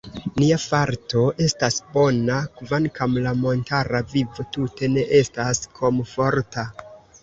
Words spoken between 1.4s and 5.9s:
estas bona, kvankam la montara vivo tute ne estas